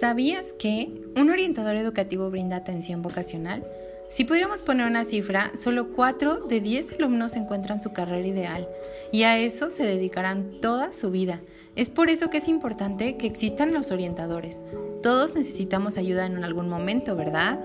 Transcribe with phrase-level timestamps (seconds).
[0.00, 3.66] ¿Sabías que un orientador educativo brinda atención vocacional?
[4.10, 8.68] Si pudiéramos poner una cifra, solo 4 de 10 alumnos encuentran su carrera ideal
[9.10, 11.40] y a eso se dedicarán toda su vida.
[11.76, 14.64] Es por eso que es importante que existan los orientadores.
[15.02, 17.58] Todos necesitamos ayuda en algún momento, ¿verdad?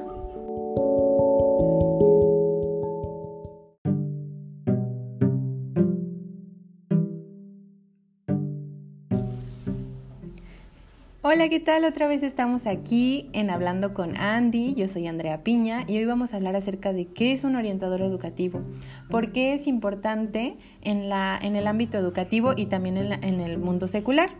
[11.23, 11.85] Hola, ¿qué tal?
[11.85, 14.73] Otra vez estamos aquí en Hablando con Andy.
[14.73, 18.01] Yo soy Andrea Piña y hoy vamos a hablar acerca de qué es un orientador
[18.01, 18.63] educativo,
[19.07, 23.59] por qué es importante en, la, en el ámbito educativo y también en, en el
[23.59, 24.31] mundo secular.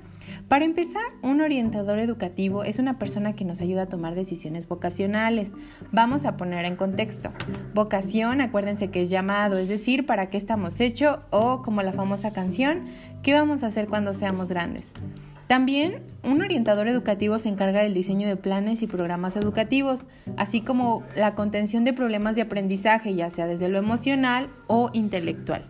[0.47, 5.51] Para empezar, un orientador educativo es una persona que nos ayuda a tomar decisiones vocacionales.
[5.91, 7.29] Vamos a poner en contexto.
[7.75, 12.33] Vocación, acuérdense que es llamado, es decir, para qué estamos hechos o como la famosa
[12.33, 12.85] canción,
[13.21, 14.89] ¿qué vamos a hacer cuando seamos grandes?
[15.51, 20.05] También, un orientador educativo se encarga del diseño de planes y programas educativos,
[20.37, 25.65] así como la contención de problemas de aprendizaje, ya sea desde lo emocional o intelectual.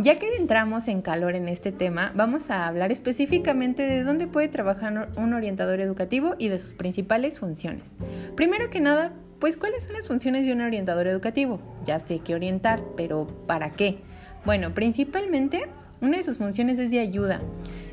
[0.00, 4.48] Ya que entramos en calor en este tema, vamos a hablar específicamente de dónde puede
[4.48, 7.94] trabajar un orientador educativo y de sus principales funciones.
[8.34, 11.60] Primero que nada, pues, ¿cuáles son las funciones de un orientador educativo?
[11.84, 13.98] Ya sé que orientar, pero ¿para qué?
[14.44, 15.64] Bueno, principalmente
[16.00, 17.40] una de sus funciones es de ayuda.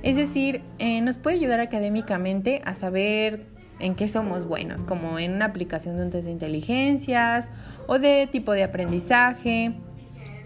[0.02, 3.46] Es decir, eh, nos puede ayudar académicamente a saber
[3.80, 7.50] en qué somos buenos, como en una aplicación de un test de inteligencias
[7.88, 9.74] o de tipo de aprendizaje,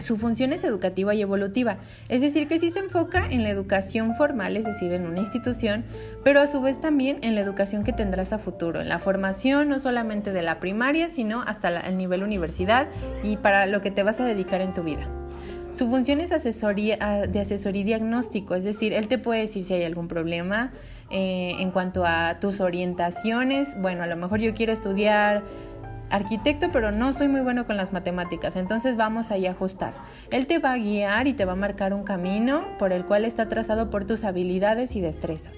[0.00, 4.14] su función es educativa y evolutiva, es decir, que sí se enfoca en la educación
[4.14, 5.84] formal, es decir, en una institución,
[6.24, 9.68] pero a su vez también en la educación que tendrás a futuro, en la formación
[9.68, 12.88] no solamente de la primaria, sino hasta el nivel universidad
[13.22, 15.08] y para lo que te vas a dedicar en tu vida.
[15.70, 19.74] Su función es asesoría, de asesoría y diagnóstico, es decir, él te puede decir si
[19.74, 20.72] hay algún problema
[21.10, 23.80] eh, en cuanto a tus orientaciones.
[23.80, 25.42] Bueno, a lo mejor yo quiero estudiar
[26.10, 29.94] arquitecto, pero no soy muy bueno con las matemáticas, entonces vamos ahí a ajustar.
[30.30, 33.24] Él te va a guiar y te va a marcar un camino por el cual
[33.24, 35.56] está trazado por tus habilidades y destrezas.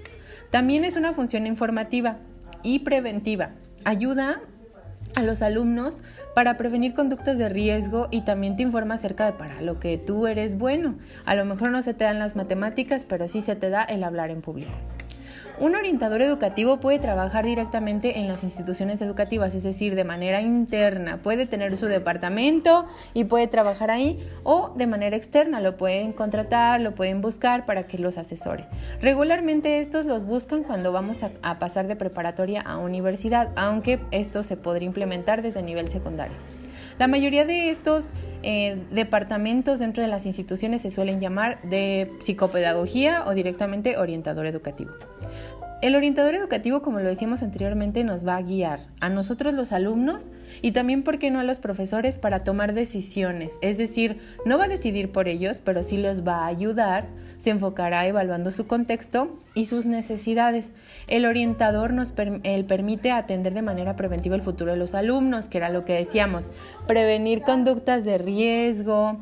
[0.51, 2.19] También es una función informativa
[2.63, 3.51] y preventiva.
[3.85, 4.41] Ayuda
[5.15, 6.03] a los alumnos
[6.35, 10.27] para prevenir conductas de riesgo y también te informa acerca de para lo que tú
[10.27, 10.97] eres bueno.
[11.25, 14.05] A lo mejor no se te dan las matemáticas, pero sí se te da el
[14.05, 14.73] hablar en público.
[15.59, 21.19] Un orientador educativo puede trabajar directamente en las instituciones educativas, es decir, de manera interna.
[21.23, 25.61] Puede tener su departamento y puede trabajar ahí o de manera externa.
[25.61, 28.67] Lo pueden contratar, lo pueden buscar para que los asesore.
[29.01, 34.57] Regularmente estos los buscan cuando vamos a, pasar de preparatoria a universidad, aunque esto se
[34.57, 36.37] podría implementar desde nivel secundario.
[36.99, 38.05] La mayoría de estos
[38.43, 44.93] eh, departamentos dentro de las instituciones se suelen llamar de psicopedagogía o directamente orientador educativo.
[45.83, 50.27] El orientador educativo, como lo decíamos anteriormente, nos va a guiar a nosotros los alumnos
[50.61, 53.55] y también, ¿por qué no a los profesores para tomar decisiones?
[53.63, 57.07] Es decir, no va a decidir por ellos, pero sí los va a ayudar,
[57.39, 60.73] se enfocará evaluando su contexto y sus necesidades.
[61.09, 65.71] El orientador nos permite atender de manera preventiva el futuro de los alumnos, que era
[65.71, 66.51] lo que decíamos,
[66.87, 69.19] prevenir conductas de riesgo,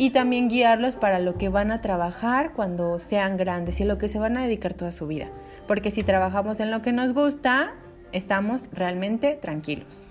[0.00, 4.08] y también guiarlos para lo que van a trabajar cuando sean grandes y lo que
[4.08, 5.28] se van a dedicar toda su vida.
[5.68, 7.74] Porque si trabajamos en lo que nos gusta,
[8.10, 10.08] estamos realmente tranquilos.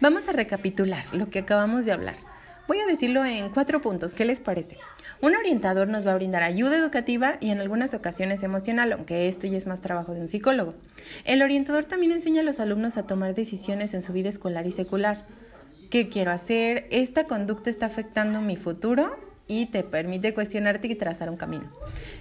[0.00, 2.16] Vamos a recapitular lo que acabamos de hablar.
[2.66, 4.12] Voy a decirlo en cuatro puntos.
[4.12, 4.78] ¿Qué les parece?
[5.20, 9.46] Un orientador nos va a brindar ayuda educativa y en algunas ocasiones emocional, aunque esto
[9.46, 10.74] ya es más trabajo de un psicólogo.
[11.24, 14.72] El orientador también enseña a los alumnos a tomar decisiones en su vida escolar y
[14.72, 15.43] secular
[15.94, 19.16] qué quiero hacer, esta conducta está afectando mi futuro
[19.46, 21.70] y te permite cuestionarte y trazar un camino.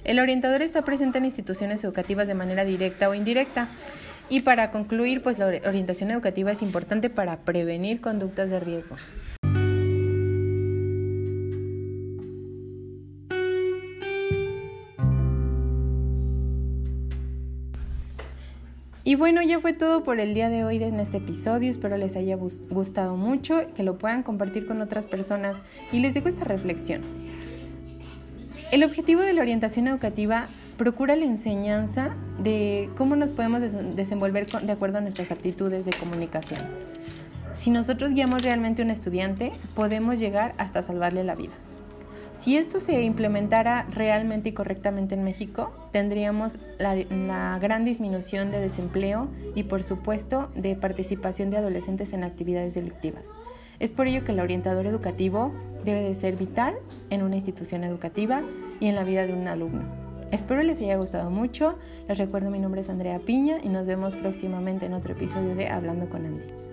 [0.03, 3.69] El orientador está presente en instituciones educativas de manera directa o indirecta.
[4.29, 8.95] Y para concluir, pues la orientación educativa es importante para prevenir conductas de riesgo.
[19.13, 21.69] Y bueno, ya fue todo por el día de hoy en este episodio.
[21.69, 25.55] Espero les haya gustado mucho, que lo puedan compartir con otras personas
[25.91, 27.03] y les dejo esta reflexión.
[28.71, 33.61] El objetivo de la orientación educativa procura la enseñanza de cómo nos podemos
[33.95, 36.61] desenvolver de acuerdo a nuestras aptitudes de comunicación.
[37.53, 41.53] Si nosotros guiamos realmente a un estudiante, podemos llegar hasta salvarle la vida.
[42.33, 49.27] Si esto se implementara realmente y correctamente en México, tendríamos la, gran disminución de desempleo
[49.53, 53.27] y por supuesto de participación de adolescentes en actividades delictivas.
[53.79, 55.53] Es por ello que el orientador educativo
[55.85, 56.73] debe de ser vital
[57.11, 58.41] en una institución educativa
[58.79, 59.83] y en la vida de un alumno.
[60.31, 61.77] Espero les haya gustado mucho.
[62.07, 65.67] Les recuerdo mi nombre es Andrea Piña y nos vemos próximamente en otro episodio de
[65.67, 66.72] Hablando con Andy.